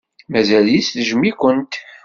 Mazal-itt 0.31 0.91
tejjem-ikent. 0.93 1.73